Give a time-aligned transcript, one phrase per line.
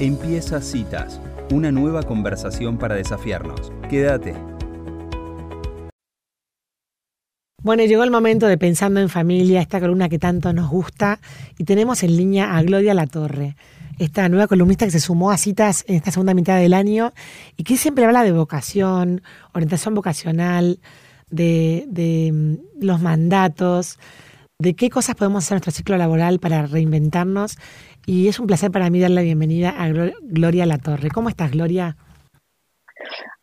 [0.00, 1.20] Empieza Citas,
[1.52, 3.72] una nueva conversación para desafiarnos.
[3.88, 4.34] Quédate.
[7.62, 11.20] Bueno, llegó el momento de Pensando en Familia, esta columna que tanto nos gusta,
[11.58, 13.54] y tenemos en línea a Gloria Latorre,
[14.00, 17.12] esta nueva columnista que se sumó a citas en esta segunda mitad del año
[17.56, 19.22] y que siempre habla de vocación,
[19.52, 20.80] orientación vocacional,
[21.30, 24.00] de, mm, los mandatos,
[24.58, 27.58] de qué cosas podemos hacer en nuestro ciclo laboral para reinventarnos
[28.06, 29.88] y es un placer para mí darle la bienvenida a
[30.22, 31.10] Gloria Latorre.
[31.10, 31.96] ¿Cómo estás, Gloria?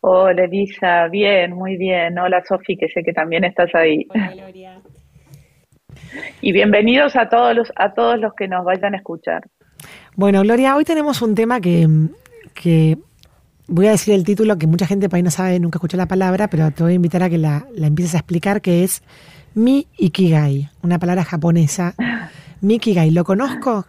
[0.00, 1.08] Hola, Elisa.
[1.08, 2.18] Bien, muy bien.
[2.18, 4.06] Hola, Sofi, que sé que también estás ahí.
[4.10, 4.80] Hola, Gloria.
[6.40, 9.42] Y bienvenidos a todos los, a todos los que nos vayan a escuchar.
[10.16, 11.86] Bueno, Gloria, hoy tenemos un tema que,
[12.54, 12.98] que
[13.66, 16.06] voy a decir el título que mucha gente por ahí no sabe, nunca escuchó la
[16.06, 19.02] palabra, pero te voy a invitar a que la, la empieces a explicar, que es
[19.54, 21.94] Mi Ikigai, una palabra japonesa.
[22.60, 23.86] Mi Ikigai, ¿lo conozco?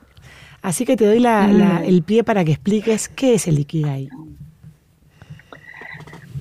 [0.63, 1.83] Así que te doy mm.
[1.83, 4.07] el pie para que expliques qué es el Ikigai.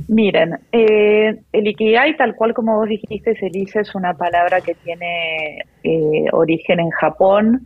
[0.07, 5.65] Miren, eh, el Ikigai, tal cual como vos dijiste, Elise, es una palabra que tiene
[5.83, 7.65] eh, origen en Japón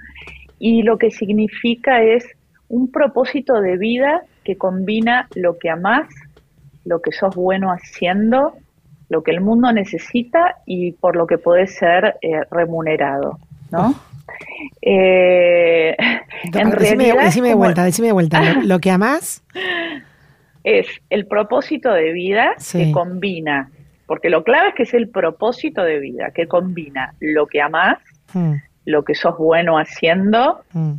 [0.58, 2.24] y lo que significa es
[2.68, 6.08] un propósito de vida que combina lo que amás,
[6.86, 8.54] lo que sos bueno haciendo,
[9.10, 13.38] lo que el mundo necesita y por lo que podés ser eh, remunerado,
[13.70, 13.94] ¿no?
[14.82, 15.96] Eh,
[16.54, 18.54] en decime, decime de vuelta, decime de vuelta.
[18.64, 19.42] Lo, que amás
[20.64, 23.70] es el propósito de vida que combina,
[24.06, 27.98] porque lo clave es que es el propósito de vida que combina lo que amás,
[28.34, 28.54] hmm.
[28.84, 30.92] lo que sos bueno haciendo, hmm.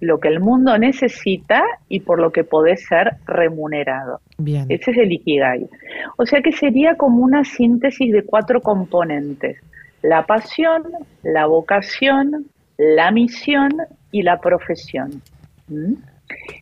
[0.00, 4.20] lo que el mundo necesita y por lo que podés ser remunerado.
[4.38, 4.66] Bien.
[4.68, 5.68] Ese es el Ikigai.
[6.16, 9.58] O sea que sería como una síntesis de cuatro componentes.
[10.02, 10.84] La pasión,
[11.22, 12.46] la vocación,
[12.78, 13.70] la misión
[14.10, 15.22] y la profesión.
[15.68, 15.94] ¿Mm?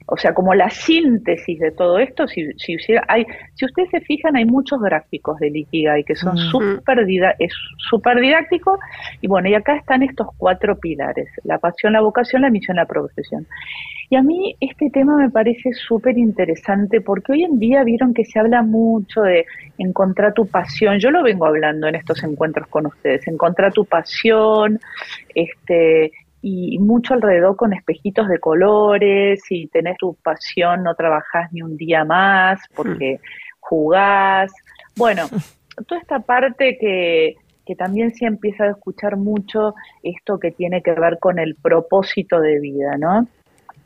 [0.07, 2.77] O sea, como la síntesis de todo esto, si, si,
[3.09, 7.07] hay, si ustedes se fijan, hay muchos gráficos de Ikigai que son súper
[7.39, 8.79] es super didáctico.
[9.21, 12.87] Y bueno, y acá están estos cuatro pilares, la pasión, la vocación, la misión, la
[12.87, 13.47] profesión.
[14.11, 18.25] Y a mí este tema me parece súper interesante porque hoy en día vieron que
[18.25, 19.45] se habla mucho de
[19.77, 20.99] encontrar tu pasión.
[20.99, 24.81] Yo lo vengo hablando en estos encuentros con ustedes, encontrar tu pasión,
[25.35, 26.13] este,
[26.49, 31.77] y mucho alrededor con espejitos de colores, si tenés tu pasión no trabajás ni un
[31.77, 33.21] día más porque
[33.61, 34.53] jugás.
[34.97, 35.29] Bueno,
[35.87, 40.93] toda esta parte que, que también se empieza a escuchar mucho esto que tiene que
[40.93, 43.29] ver con el propósito de vida, ¿no?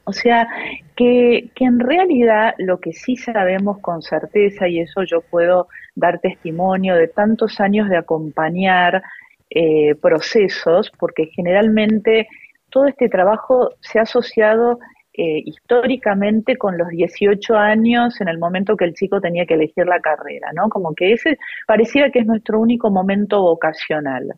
[0.05, 0.49] O sea,
[0.97, 6.21] que, que en realidad lo que sí sabemos con certeza, y eso yo puedo dar
[6.21, 9.03] testimonio de tantos años de acompañar
[9.51, 12.27] eh, procesos, porque generalmente
[12.73, 14.79] todo este trabajo se ha asociado
[15.15, 19.87] eh, históricamente con los 18 años en el momento que el chico tenía que elegir
[19.87, 20.71] la carrera, ¿no?
[20.71, 24.33] Como que ese pareciera que es nuestro único momento vocacional.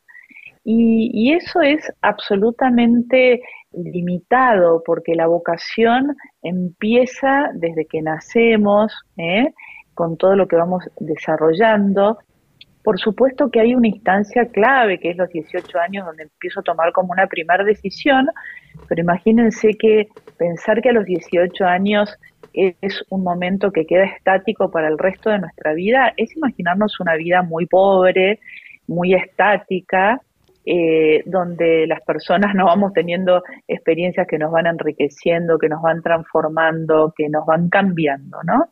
[0.65, 9.53] Y, eso es absolutamente limitado porque la vocación empieza desde que nacemos, ¿eh?
[9.95, 12.19] con todo lo que vamos desarrollando
[12.85, 16.63] por supuesto que hay una instancia clave, que es los 18 años, donde empiezo a
[16.63, 18.29] tomar como una primera decisión,
[18.89, 22.15] pero imagínense que pensar que a los 18 años
[22.53, 27.17] es un momento que queda estático para el resto de nuestra vida, es imaginarnos una
[27.17, 28.39] vida muy pobre,
[28.87, 30.21] muy estática,
[30.67, 36.03] eh, donde las personas no vamos teniendo experiencias que nos van enriqueciendo, que nos van
[36.03, 38.69] transformando, que nos van cambiando, ¿no?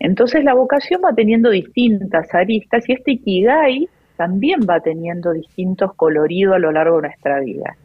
[0.00, 6.56] Entonces la vocación va teniendo distintas aristas y este Ikigai también va teniendo distintos coloridos
[6.56, 7.76] a lo largo de nuestra vida.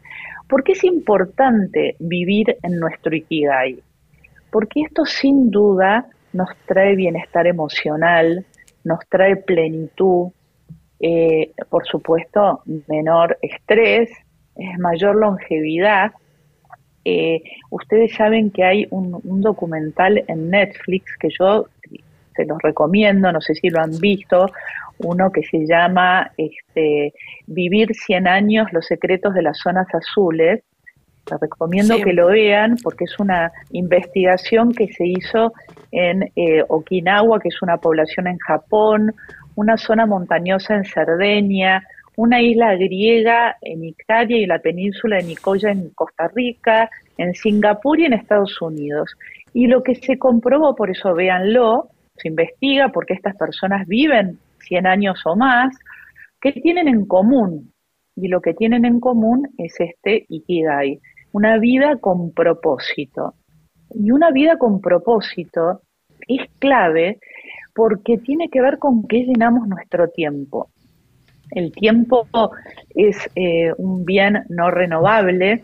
[0.47, 3.79] ¿Por qué es importante vivir en nuestro Ikigai?
[4.51, 8.45] Porque esto sin duda nos trae bienestar emocional,
[8.83, 10.29] nos trae plenitud,
[10.99, 14.09] eh, por supuesto menor estrés,
[14.55, 16.11] es mayor longevidad.
[17.05, 21.67] Eh, ustedes saben que hay un, un, documental en Netflix que yo
[22.35, 24.47] se los recomiendo, no sé si lo han visto,
[24.99, 27.13] uno que se llama este,
[27.47, 30.63] Vivir 100 años, los secretos de las zonas azules.
[31.29, 35.53] Les recomiendo que lo vean porque es una investigación que se hizo
[35.91, 39.13] en eh, Okinawa, que es una población en Japón,
[39.55, 41.83] una zona montañosa en Cerdeña,
[42.15, 47.99] una isla griega en Ictaria y la península de Nicoya en Costa Rica, en Singapur
[47.99, 49.15] y en Estados Unidos.
[49.53, 54.87] Y lo que se comprobó, por eso véanlo, se investiga porque estas personas viven 100
[54.87, 55.75] años o más,
[56.41, 57.73] ¿qué tienen en común?
[58.15, 60.99] Y lo que tienen en común es este Ikigai,
[61.31, 63.33] una vida con propósito.
[63.93, 65.81] Y una vida con propósito
[66.27, 67.19] es clave
[67.75, 70.69] porque tiene que ver con qué llenamos nuestro tiempo.
[71.51, 72.27] El tiempo
[72.89, 75.63] es eh, un bien no renovable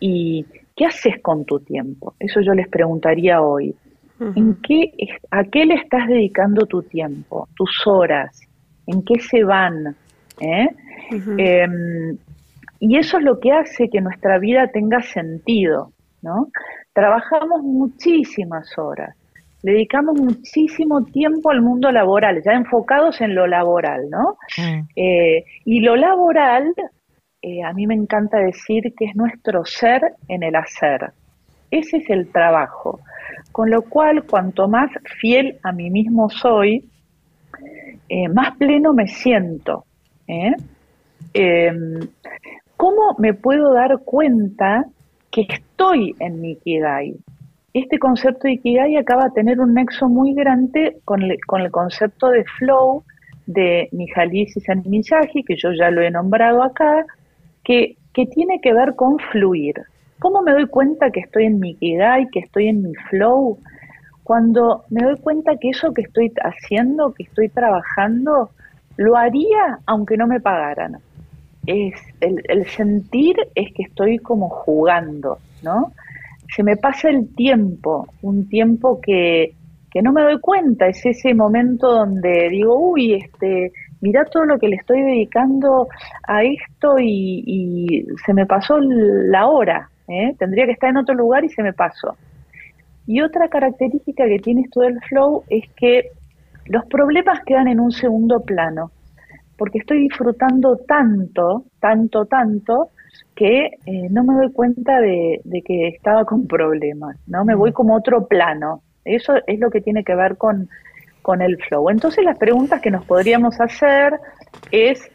[0.00, 0.44] y
[0.76, 2.14] ¿qué haces con tu tiempo?
[2.18, 3.74] Eso yo les preguntaría hoy.
[4.20, 4.92] ¿En qué,
[5.30, 8.40] ¿A qué le estás dedicando tu tiempo, tus horas?
[8.86, 9.96] ¿En qué se van?
[10.40, 10.68] ¿Eh?
[11.10, 12.16] Em,
[12.80, 16.48] y eso es lo que hace que nuestra vida tenga sentido, ¿no?
[16.92, 19.16] Trabajamos muchísimas horas,
[19.62, 24.36] dedicamos muchísimo tiempo al mundo laboral, ya enfocados en lo laboral, ¿no?
[24.94, 26.72] Eh, y lo laboral,
[27.42, 31.12] eh, a mí me encanta decir que es nuestro ser en el hacer.
[31.70, 33.00] Ese es el trabajo.
[33.54, 34.90] Con lo cual, cuanto más
[35.20, 36.90] fiel a mí mismo soy,
[38.08, 39.84] eh, más pleno me siento.
[40.26, 42.00] Em,
[42.76, 44.86] ¿Cómo me puedo dar cuenta
[45.30, 47.14] que estoy en mi Ikigai?
[47.74, 51.38] este concepto de Ikigai acaba de tener un nexo muy grande con el,
[51.70, 53.04] concepto de flow
[53.46, 57.06] de Mihaly Csikszentmihalyi, que yo ya lo he nombrado acá,
[57.62, 57.96] que
[58.34, 59.76] tiene que ver con fluir.
[60.18, 63.58] ¿Cómo me doy cuenta que estoy en mi Ikigai, que estoy en mi flow?
[64.22, 68.50] Cuando me doy cuenta que eso que estoy haciendo, que estoy trabajando,
[68.96, 70.98] lo haría aunque no me pagaran.
[71.66, 75.92] Es el, el sentir es que estoy como jugando, ¿no?
[76.54, 79.54] se me pasa el tiempo, un tiempo que,
[79.90, 84.58] que no me doy cuenta, es ese momento donde digo, uy, este, mira todo lo
[84.58, 85.88] que le estoy dedicando
[86.26, 90.34] a esto y, se me pasó la hora, ¿eh?
[90.38, 92.16] tendría que estar en otro lugar y se me pasó.
[93.06, 96.10] Y otra característica que tiene esto del flow es que
[96.66, 98.90] los problemas quedan en un segundo plano,
[99.56, 102.88] porque estoy disfrutando tanto, tanto, tanto,
[103.34, 107.44] que eh, no me doy cuenta de, que estaba con problemas, ¿no?
[107.44, 108.82] Me voy como otro plano.
[109.04, 110.68] Eso es lo que tiene que ver con,
[111.20, 111.90] con el flow.
[111.90, 114.18] Entonces las preguntas que nos podríamos hacer
[114.70, 115.10] es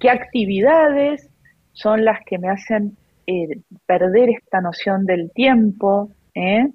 [0.00, 1.28] qué actividades
[1.72, 2.96] son las que me hacen
[3.32, 6.68] eh, perder esta noción del tiempo, ¿eh?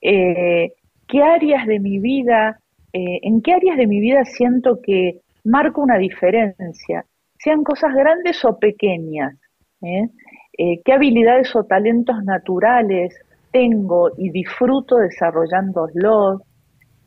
[0.00, 2.60] qué áreas de mi vida,
[2.92, 7.04] en qué áreas de mi vida siento que marco una diferencia,
[7.38, 9.34] sean cosas grandes o pequeñas,
[9.82, 10.08] ¿eh?
[10.58, 10.80] ¿eh?
[10.84, 13.14] qué habilidades o talentos naturales
[13.50, 16.42] tengo y disfruto desarrollándolos,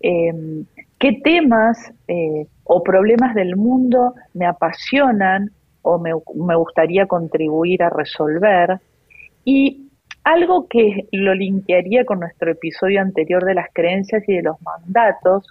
[0.01, 0.65] em,
[1.00, 5.51] qué temas eh, o problemas del mundo me apasionan
[5.81, 6.13] o me,
[6.55, 8.79] gustaría contribuir a resolver.
[9.44, 9.90] Y
[10.24, 15.48] algo que lo linkearía con nuestro episodio anterior de las creencias y de los mandatos,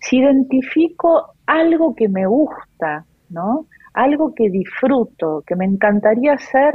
[0.00, 3.66] si identifico algo que me gusta, ¿no?
[3.94, 6.74] algo que disfruto, que me encantaría hacer,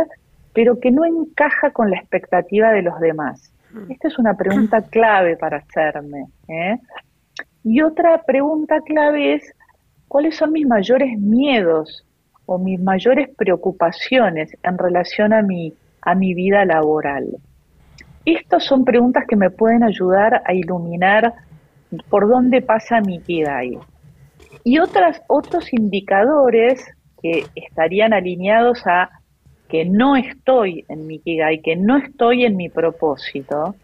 [0.53, 3.53] pero que no encaja con la expectativa de los demás?
[3.71, 3.91] Mm.
[3.91, 6.27] Esta es una pregunta clave para hacerme.
[6.47, 6.77] ¿eh?
[7.63, 9.53] Y otra pregunta clave es,
[10.07, 12.05] ¿cuáles son mis mayores miedos
[12.45, 17.37] o mis mayores preocupaciones en relación a mi, a mi vida laboral?
[18.25, 21.33] Estas son preguntas que me pueden ayudar a iluminar
[22.09, 23.77] por dónde pasa mi ahí.
[24.63, 26.85] Y otras, otros indicadores
[27.21, 29.09] que estarían alineados a
[29.67, 33.75] que no estoy en mi y que no estoy en mi propósito,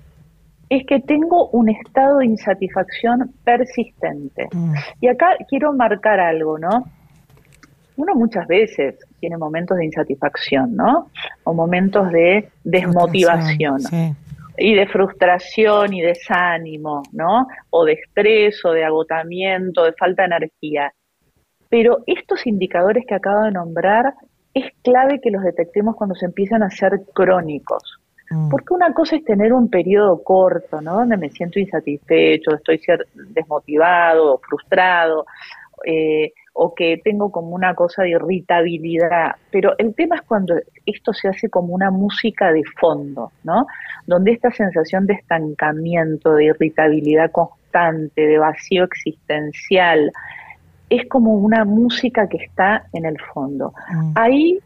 [0.70, 4.48] es que tengo un estado de insatisfacción persistente.
[4.52, 4.74] Mm.
[5.02, 6.86] Y acá quiero marcar algo, ¿no?
[7.98, 11.10] Uno muchas veces tiene momentos de insatisfacción, ¿no?
[11.44, 13.80] O momentos de desmotivación.
[14.58, 17.48] Y de frustración y desánimo, ¿no?
[17.70, 20.94] O de estrés o de agotamiento, de falta de energía.
[21.70, 24.14] Pero estos indicadores que acabo de nombrar
[24.54, 28.00] es clave que los detectemos cuando se empiezan a ser crónicos.
[28.30, 28.50] Mm.
[28.50, 30.96] Porque una cosa es tener un periodo corto, ¿no?
[30.96, 32.82] Donde me siento insatisfecho, estoy
[33.30, 35.26] desmotivado, frustrado,
[35.86, 39.36] eh, o que tengo como una cosa de irritabilidad.
[39.52, 43.68] Pero el tema es cuando esto se hace como una música de fondo, ¿no?
[44.08, 50.12] Donde esta sensación de estancamiento, de irritabilidad constante, de vacío existencial,
[50.90, 53.74] es como una música que está en el fondo.
[53.90, 54.12] Mm.
[54.16, 54.60] Ahí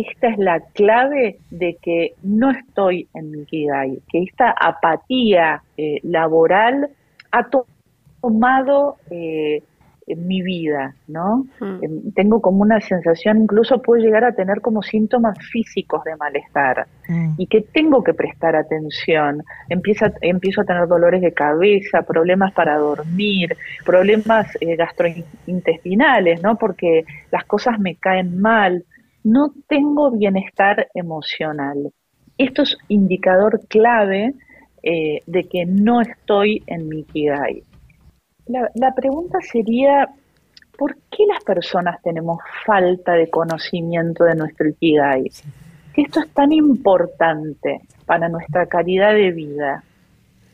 [0.00, 5.98] esta es la clave de que no estoy en mi Kigai, que esta apatía eh,
[6.04, 6.90] laboral
[7.32, 7.48] ha
[8.20, 9.62] tomado eh,
[10.08, 11.46] en mi vida, ¿no?
[11.60, 11.78] Hmm.
[11.82, 16.86] Em, tengo como una sensación, incluso puedo llegar a tener como síntomas físicos de malestar
[17.08, 17.34] hmm.
[17.38, 19.42] y que tengo que prestar atención.
[19.68, 26.56] Empieza, empiezo a tener dolores de cabeza, problemas para dormir, problemas eh, gastrointestinales, ¿no?
[26.56, 28.84] Porque las cosas me caen mal.
[29.24, 31.92] No tengo bienestar emocional.
[32.38, 34.34] Esto es indicador clave
[34.82, 37.62] eh, de que no estoy en mi Ikigai.
[38.48, 40.08] La, la pregunta sería,
[40.76, 45.30] ¿por qué las personas tenemos falta de conocimiento de nuestro Ikigai?
[45.30, 49.82] Si esto es tan importante para nuestra calidad de vida,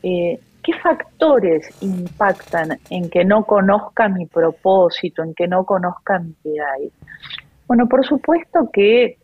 [0.03, 6.31] eh, ¿qué factores impactan en que no conozca mi propósito, en que no conozca mi
[6.31, 6.91] Ikigai?
[7.67, 9.17] Bueno, por supuesto que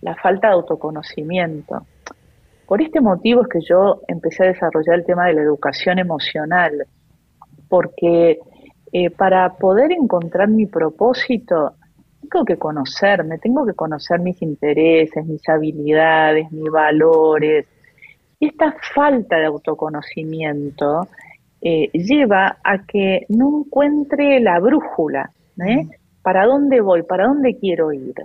[0.00, 1.86] la falta de autoconocimiento.
[2.66, 6.86] Por este motivo es que yo empecé a desarrollar el tema de la educación emocional,
[7.72, 8.38] porque
[8.92, 11.72] eh, para poder encontrar mi propósito,
[12.20, 17.64] tengo que conocerme, tengo que conocer mis intereses, mis habilidades, mis valores.
[18.38, 21.08] Y esta falta de autoconocimiento
[21.62, 25.30] eh, lleva a que no encuentre la brújula,
[25.66, 25.86] ¿eh?
[26.20, 27.04] ¿Para dónde voy?
[27.04, 28.16] ¿Para dónde quiero ir?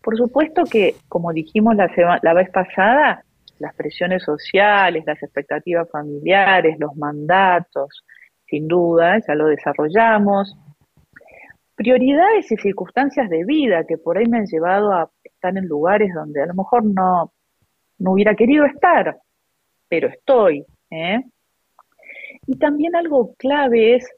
[0.00, 1.90] Por supuesto que, como dijimos la,
[2.22, 3.24] la vez pasada,
[3.58, 8.04] las presiones sociales, las expectativas familiares, los mandatos,
[8.46, 10.56] sin duda, ya lo desarrollamos.
[11.74, 16.12] Prioridades y circunstancias de vida que por ahí me han llevado a estar en lugares
[16.14, 17.32] donde a lo mejor no,
[17.98, 19.18] no hubiera querido estar,
[19.88, 20.64] pero estoy.
[20.90, 21.22] ¿eh?
[22.46, 24.10] Y también algo clave es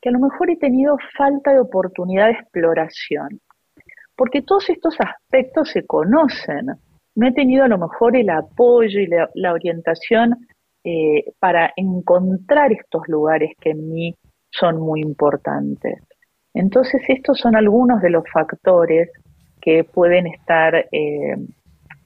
[0.00, 3.40] que a lo mejor he tenido falta de oportunidad de exploración,
[4.16, 6.66] porque todos estos aspectos se conocen.
[7.16, 10.46] No he tenido a lo mejor el apoyo y la orientación
[10.84, 14.14] eh, para encontrar estos lugares que en mí
[14.50, 16.02] son muy importantes.
[16.52, 19.10] Entonces estos son algunos de los factores
[19.60, 21.36] que pueden estar eh,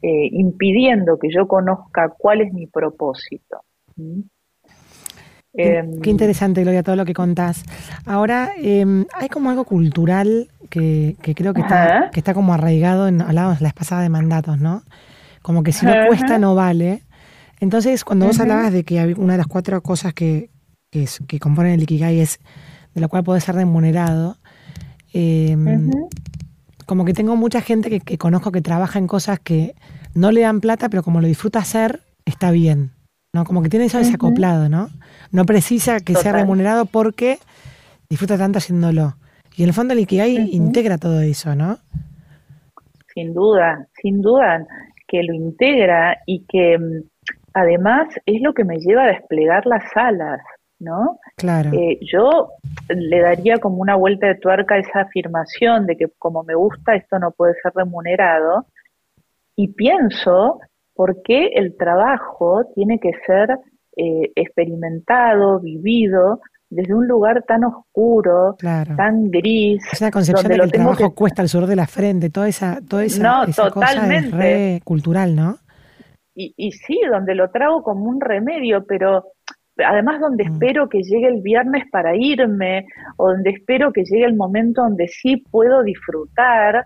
[0.01, 3.63] eh, impidiendo que yo conozca cuál es mi propósito.
[3.97, 4.21] ¿Mm?
[5.53, 7.65] Qué, em, interesante, Gloria, todo lo que contás.
[8.07, 13.23] Ahora, em, hay como algo cultural que, creo que está, que está como arraigado, en,
[13.23, 14.83] hablábamos la pasada de mandatos, ¿no?
[15.43, 17.03] Como que si no cuesta, no vale.
[17.61, 20.51] Entonces, cuando vos hablabas de que una de las cuatro cosas que,
[20.91, 22.39] que, componen el Ikigai es
[22.95, 24.37] de la cual podés ser remunerado,
[25.13, 25.91] em,
[26.87, 29.75] como que tengo mucha gente que, conozco que trabaja en cosas que
[30.15, 32.93] no le dan plata, pero como lo disfruta hacer, está bien.
[33.33, 33.45] ¿no?
[33.45, 34.89] Como que tiene eso desacoplado, ¿no?
[35.33, 37.39] No precisa que sea remunerado porque
[38.09, 39.17] disfruta tanto haciéndolo.
[39.55, 41.79] Y en el fondo el Ikigai integra todo eso, ¿no?
[43.13, 44.67] Sin duda, sin duda
[45.07, 46.77] que lo integra y que
[47.55, 50.41] además es lo que me lleva a desplegar las alas,
[50.79, 51.19] ¿no?
[51.37, 51.71] Claro.
[51.73, 52.51] Eh, yo
[52.89, 56.95] le daría como una vuelta de tuerca a esa afirmación de que como me gusta
[56.95, 58.67] esto no puede ser remunerado
[59.57, 60.61] y pienso
[60.95, 63.51] por qué el trabajo tiene que ser
[63.97, 66.41] eh, experimentado, vivido
[66.71, 69.83] desde un lugar tan oscuro, tan gris.
[69.93, 73.05] Esa concepción de que el trabajo cuesta el sur de la frente, toda esa, toda
[73.05, 73.73] esa, no, totalmente.
[73.73, 75.59] cosa es re cultural, ¿no?
[76.39, 79.25] Y, y sí, donde lo trago como un remedio, pero
[79.77, 80.53] además donde mm.
[80.53, 85.09] espero que llegue el viernes para irme, o donde espero que llegue el momento donde
[85.09, 86.85] sí puedo disfrutar,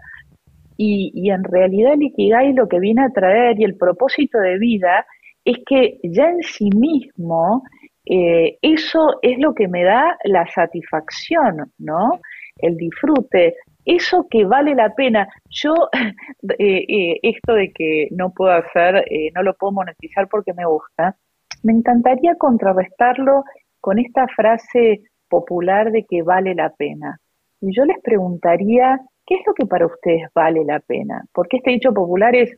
[0.78, 4.59] y, y, en realidad el Ikigai lo que viene a traer y el propósito de
[4.59, 5.04] vida
[5.44, 7.62] es que ya en sí mismo
[8.06, 12.21] eh, eso es lo que me da la satisfacción, ¿no?
[12.56, 13.54] El disfrute
[13.85, 15.29] eso que vale la pena.
[15.49, 15.75] Yo,
[16.59, 20.67] eh, eh, esto de que no puedo hacer, eh, no lo puedo monetizar porque me
[20.67, 21.17] gusta,
[21.62, 23.45] me encantaría contrarrestarlo
[23.81, 27.19] con esta frase popular de que vale la pena.
[27.61, 31.25] Y yo les preguntaría, ¿qué es lo que para ustedes vale la pena?
[31.33, 32.57] Porque este dicho popular es,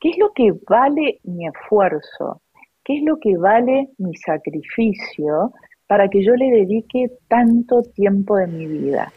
[0.00, 2.42] ¿qué es lo que vale mi esfuerzo?
[2.84, 5.52] ¿Qué es lo que vale mi sacrificio
[5.86, 9.12] para que yo le dedique tanto tiempo de mi vida?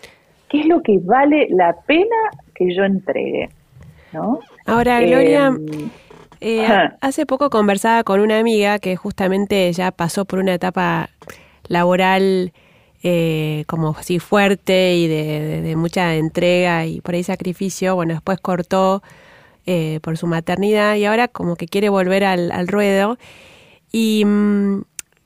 [0.52, 2.18] ¿Qué es lo que vale la pena
[2.54, 3.50] que yo entregue?
[4.12, 4.40] ¿no?
[4.66, 5.90] Ahora, Gloria, em,
[6.42, 6.68] eh,
[7.00, 11.10] hace poco conversaba con una amiga que justamente ya pasó por una etapa
[11.70, 12.52] laboral
[13.02, 17.96] eh, como así fuerte y de, mucha entrega y por ahí sacrificio.
[17.96, 19.02] Bueno, después cortó
[19.66, 23.18] eh, por su maternidad y ahora como que quiere volver al, al ruedo.
[23.94, 24.82] Y mm,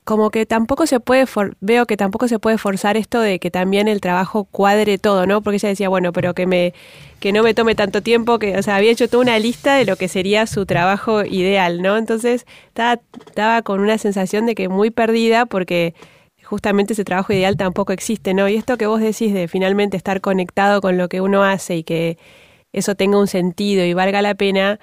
[0.05, 1.25] como que tampoco se puede,
[1.61, 5.41] veo que tampoco se puede forzar esto de que también el trabajo cuadre todo, ¿no?
[5.41, 6.73] Porque ella decía, bueno, pero que me
[7.19, 9.85] que no me tome tanto tiempo, que, o sea, había hecho toda una lista de
[9.85, 11.97] lo que sería su trabajo ideal, ¿no?
[11.97, 15.95] Entonces estaba, estaba con una sensación de que muy perdida porque
[16.43, 18.47] justamente ese trabajo ideal tampoco existe, ¿no?
[18.47, 21.83] Y esto que vos decís de finalmente estar conectado con lo que uno hace y
[21.83, 22.19] que
[22.73, 24.79] eso tenga un sentido y valga la pena,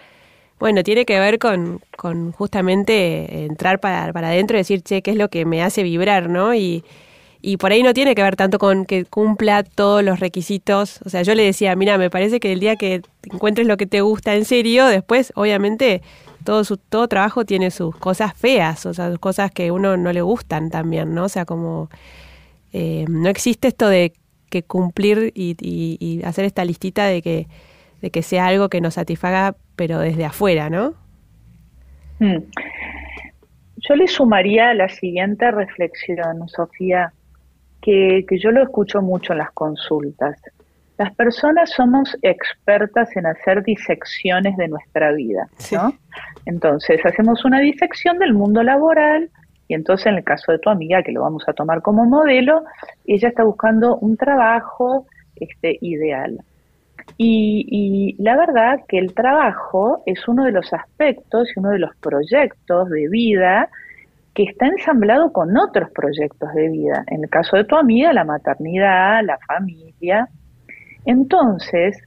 [0.62, 5.10] bueno, tiene que ver con, con justamente entrar para, para adentro y decir, che, ¿qué
[5.10, 6.54] es lo que me hace vibrar, no?
[6.54, 6.84] Y,
[7.40, 11.00] y por ahí no tiene que ver tanto con que cumpla todos los requisitos.
[11.04, 13.86] O sea, yo le decía, mira, me parece que el día que encuentres lo que
[13.86, 16.00] te gusta en serio, después, obviamente,
[16.44, 20.12] todo su todo trabajo tiene sus cosas feas, o sea, sus cosas que uno no
[20.12, 21.24] le gustan también, ¿no?
[21.24, 21.90] O sea, como
[22.72, 24.12] eh, no existe esto de
[24.48, 27.48] que cumplir y, hacer esta listita de que,
[28.02, 30.94] de que sea algo que nos satisfaga, pero desde afuera, ¿no?
[32.18, 32.44] Hmm.
[33.76, 37.12] Yo le sumaría la siguiente reflexión, Sofía,
[37.80, 40.38] que, que yo lo escucho mucho en las consultas.
[40.98, 45.94] Las personas somos expertas en hacer disecciones de nuestra vida, ¿no?
[46.44, 49.30] Entonces, hacemos una disección del mundo laboral
[49.68, 52.62] y entonces en el caso de tu amiga, que lo vamos a tomar como modelo,
[53.06, 55.06] ella está buscando un trabajo
[55.36, 56.38] este, ideal.
[57.18, 61.94] Y, la verdad que el trabajo es uno de los aspectos y uno de los
[61.96, 63.68] proyectos de vida
[64.34, 67.04] que está ensamblado con otros proyectos de vida.
[67.08, 70.28] En el caso de tu amiga, la maternidad, la familia.
[71.04, 71.98] Entonces,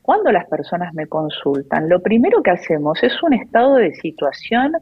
[0.00, 4.72] cuando las personas me consultan, lo primero que hacemos es un estado de situación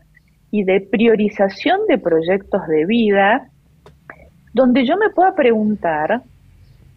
[0.51, 3.49] y de priorización de proyectos de vida,
[4.53, 6.23] donde yo me pueda preguntar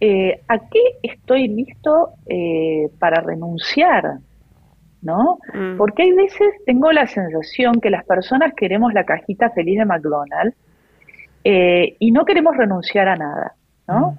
[0.05, 4.17] eh, a qué estoy listo eh, para renunciar,
[5.01, 5.39] ¿no?
[5.53, 5.77] Mm.
[5.77, 10.57] Porque hay veces tengo la sensación que las personas queremos la cajita feliz de McDonald's
[11.45, 13.53] eh, y no queremos renunciar a nada,
[13.87, 14.17] ¿no?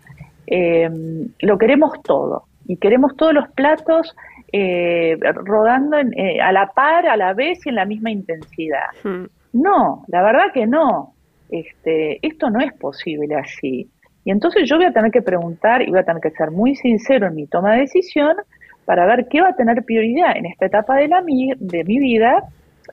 [0.50, 1.26] Mm.
[1.40, 4.16] Lo queremos todo y queremos todos los platos
[4.54, 8.88] eh, rodando a la par, a la vez y en la misma intensidad.
[9.02, 9.24] Mm.
[9.52, 11.12] No, la verdad que no.
[11.50, 13.90] Este, esto no es posible así.
[14.24, 16.74] Y entonces yo voy a tener que preguntar y voy a tener que ser muy
[16.76, 18.36] sincero en mi toma de decisión
[18.84, 22.44] para ver qué va a tener prioridad en esta etapa de, la de mi vida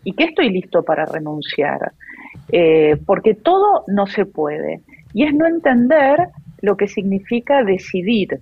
[0.03, 1.91] y qué estoy listo para renunciar.
[2.51, 4.81] Eh, porque todo no se puede.
[5.13, 6.29] Y es no entender
[6.61, 8.39] lo que significa decidir.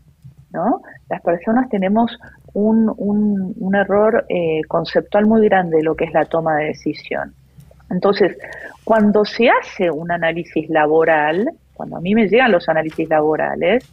[0.51, 0.81] ¿no?
[1.09, 2.17] Las personas tenemos
[2.53, 7.33] un, un, error eh, conceptual muy grande de lo que es la toma de decisión.
[7.91, 8.37] Entonces,
[8.83, 11.49] cuando se hace un análisis laboral,
[11.79, 13.89] cuando a mí me llegan los análisis laborales,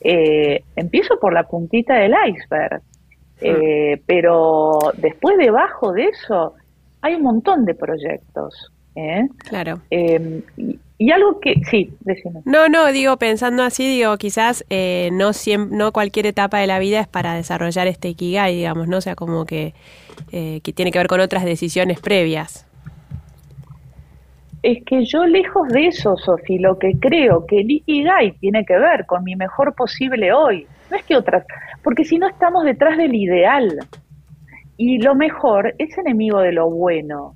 [0.00, 2.80] eh, empiezo por la puntita del iceberg,
[3.42, 6.54] eh, pero después debajo de eso
[7.02, 8.72] hay un montón de proyectos.
[8.96, 9.28] ¿eh?
[9.46, 9.82] Claro.
[9.90, 12.40] Em, y, algo que, sí, decime.
[12.46, 15.32] No, no, digo, pensando así, digo, quizás eh, no,
[15.70, 18.96] no cualquier etapa de la vida es para desarrollar este Ikigai, digamos, ¿no?
[18.96, 19.74] O sea, como que,
[20.30, 22.67] que tiene que ver con otras decisiones previas.
[24.62, 28.76] Es que yo lejos de eso, Sofi, lo que creo que el Ikigai tiene que
[28.76, 30.66] ver con mi mejor posible hoy.
[30.90, 31.44] No es que otras,
[31.82, 33.78] porque si no estamos detrás del ideal.
[34.76, 37.34] Y lo mejor es enemigo de lo bueno.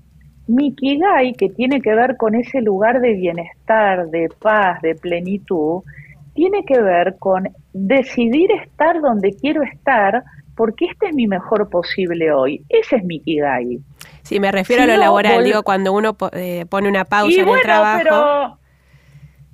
[0.48, 5.82] Mi Ikigai, que tiene que ver con ese lugar de bienestar, de paz, de plenitud,
[6.34, 10.24] tiene que ver con decidir estar donde quiero estar
[10.56, 12.64] porque este es mi mejor posible hoy.
[12.68, 13.80] Ese es mi Ikigai.
[14.22, 17.60] Sí, me refiero a lo laboral, digo, cuando uno eh, pone una pausa en el
[17.60, 18.00] trabajo.
[18.02, 18.58] Pero,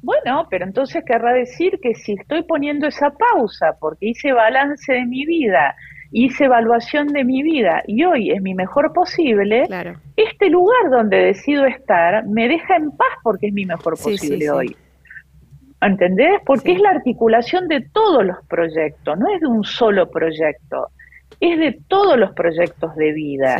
[0.02, 5.04] bueno, pero entonces querrá decir que si estoy poniendo esa pausa porque hice balance de
[5.04, 5.74] mi vida,
[6.12, 9.66] hice evaluación de mi vida y hoy es mi mejor posible,
[10.16, 14.76] este lugar donde decido estar me deja en paz porque es mi mejor posible hoy.
[15.80, 16.40] ¿Entendés?
[16.44, 20.88] Porque es la articulación de todos los proyectos, no es de un solo proyecto,
[21.40, 23.56] es de todos los proyectos de vida.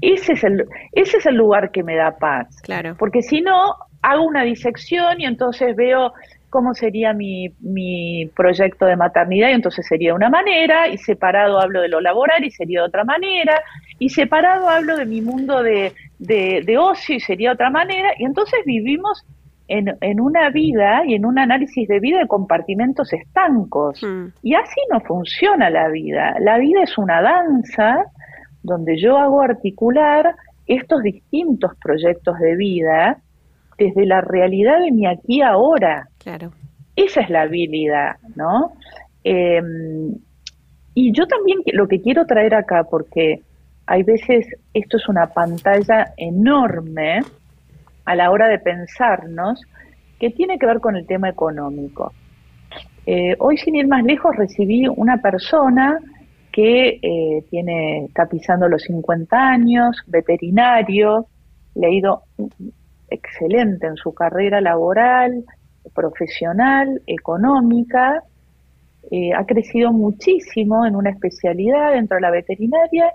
[0.00, 2.60] Ese es, el, ese es el lugar que me da paz.
[2.62, 2.96] Claro.
[2.98, 6.12] Porque si no, hago una disección y entonces veo
[6.54, 11.80] cómo sería mi, mi proyecto de maternidad y entonces sería una manera, y separado hablo
[11.80, 13.60] de lo laboral y sería de otra manera,
[13.98, 18.60] y separado hablo de mi mundo de, de, ocio y sería otra manera, y entonces
[18.64, 19.26] vivimos
[19.66, 24.00] en, en, una vida y en un análisis de vida de compartimentos estancos.
[24.04, 24.26] Mm.
[24.42, 26.36] Y así no funciona la vida.
[26.38, 28.04] La vida es una danza
[28.64, 30.34] donde yo hago articular
[30.66, 33.18] estos distintos proyectos de vida
[33.78, 36.08] desde la realidad de mi aquí ahora.
[36.18, 36.52] Claro.
[36.96, 38.72] Esa es la habilidad, ¿no?
[39.22, 40.14] Em,
[40.94, 43.42] y yo también lo que quiero traer acá, porque
[43.86, 47.20] hay veces esto es una pantalla enorme
[48.04, 49.60] a la hora de pensarnos,
[50.18, 52.12] que tiene que ver con el tema económico.
[53.06, 55.98] Eh, hoy, sin ir más lejos, recibí una persona
[56.54, 57.44] que eh,
[58.04, 61.26] está pisando los 50 años, veterinario,
[61.74, 62.22] le ha ido
[63.10, 65.44] excelente en su carrera laboral,
[65.92, 68.22] profesional, económica,
[69.10, 73.10] eh, ha crecido muchísimo en una especialidad dentro de la veterinaria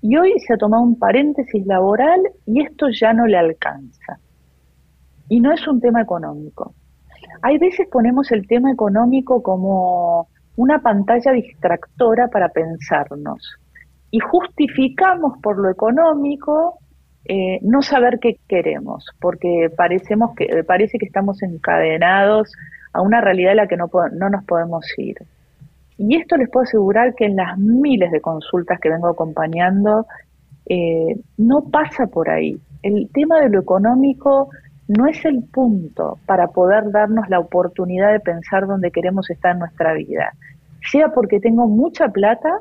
[0.00, 4.18] y hoy se ha tomado un paréntesis laboral y esto ya no le alcanza.
[5.28, 6.72] Y no es un tema económico.
[7.42, 10.28] Hay veces ponemos el tema económico como
[10.60, 13.56] una pantalla distractora para pensarnos
[14.10, 16.78] y justificamos por lo económico
[17.24, 22.52] eh, no saber qué queremos, porque parecemos que, parece que estamos encadenados
[22.92, 25.16] a una realidad de la que no, no nos podemos ir.
[25.96, 30.06] Y esto les puedo asegurar que en las miles de consultas que vengo acompañando,
[30.66, 32.60] eh, no pasa por ahí.
[32.82, 34.50] El tema de lo económico
[34.90, 39.60] no es el punto para poder darnos la oportunidad de pensar dónde queremos estar en
[39.60, 40.32] nuestra vida.
[40.90, 42.58] Sea porque tengo mucha plata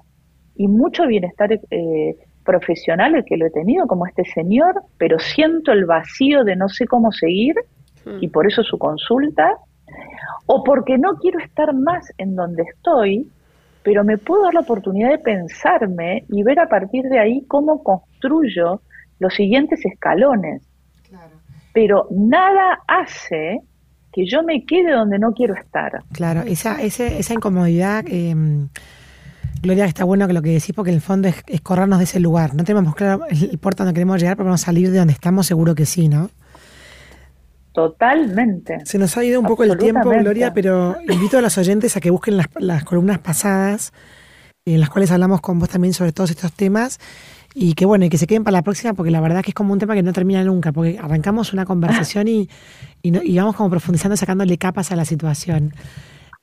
[0.55, 2.15] y mucho bienestar eh,
[2.45, 6.69] profesional, el que lo he tenido como este señor, pero siento el vacío de no
[6.69, 7.55] sé cómo seguir
[8.21, 9.55] y por eso su consulta,
[10.45, 13.27] o porque no quiero estar más en donde estoy,
[13.83, 17.83] pero me puedo dar la oportunidad de pensarme y ver a partir de ahí cómo
[17.83, 18.81] construyo
[19.19, 20.68] los siguientes escalones.
[21.79, 23.61] Pero nada hace
[24.11, 26.03] que yo me quede donde no quiero estar.
[26.11, 28.35] Claro, esa, esa incomodidad, eh,
[29.61, 32.03] Gloria, está bueno que lo que decís, porque en el fondo es, es corrernos de
[32.03, 32.53] ese lugar.
[32.53, 35.47] No tenemos claro el puerto donde queremos llegar, pero vamos a salir de donde estamos,
[35.47, 36.29] seguro que sí, ¿no?
[37.71, 38.85] Totalmente.
[38.85, 42.01] Se nos ha ido un poco el tiempo, Gloria, pero invito a los oyentes a
[42.01, 43.93] que busquen las, columnas pasadas,
[44.65, 46.99] en las cuales hablamos con vos también sobre todos estos temas,
[47.53, 49.55] y que bueno, y que se queden para la próxima, porque la verdad que es
[49.55, 52.49] como un tema que no termina nunca, porque arrancamos una conversación y,
[53.01, 55.73] y, vamos como profundizando, sacándole capas a la situación.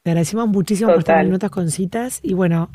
[0.02, 2.70] Te agradecemos muchísimo por estar minutos con citas, y bueno,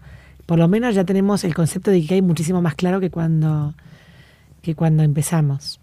[0.46, 3.74] por lo menos ya tenemos el concepto de que hay muchísimo más claro que cuando,
[4.62, 5.80] que cuando empezamos.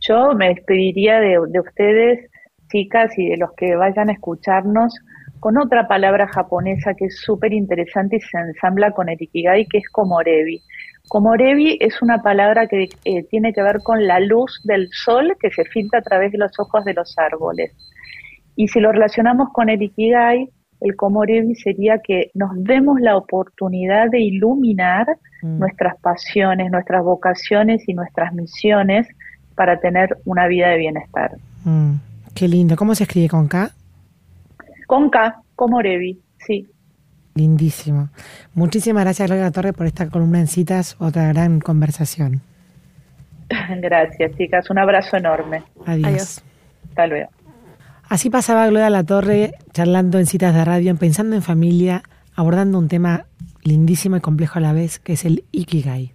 [0.00, 2.30] Yo me despediría de, ustedes,
[2.70, 4.94] chicas, y de los que vayan a escucharnos,
[5.40, 9.78] con otra palabra japonesa que es súper interesante y se ensambla con el Ikigai, que
[9.78, 10.62] es komorebi.
[11.08, 15.50] Komorebi es una palabra que eh, tiene que ver con la luz del sol que
[15.50, 17.72] se filtra a través de los ojos de los árboles.
[18.56, 20.48] Y si lo relacionamos con el Ikigai,
[20.80, 25.06] el komorebi sería que nos demos la oportunidad de iluminar
[25.42, 25.58] mm.
[25.58, 29.06] nuestras pasiones, nuestras vocaciones y nuestras misiones
[29.54, 31.32] para tener una vida de bienestar.
[31.64, 31.94] Mm,
[32.34, 32.76] qué lindo.
[32.76, 33.70] ¿Cómo se escribe con K?
[34.86, 36.68] Con K, como Revi, sí.
[37.34, 38.10] Lindísimo.
[38.54, 42.42] Muchísimas gracias, Gloria Torre, por esta columna en citas, otra gran conversación.
[43.80, 44.70] Gracias, chicas.
[44.70, 45.62] Un abrazo enorme.
[45.84, 46.42] Adiós.
[46.88, 47.30] Hasta luego.
[48.08, 52.02] Así pasaba Gloria La Torre charlando en citas de radio, pensando en familia,
[52.34, 53.26] abordando un tema
[53.62, 56.12] lindísimo y complejo a la vez, que es el Ikigai.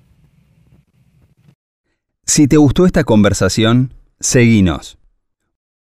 [2.25, 4.98] Si te gustó esta conversación, seguinos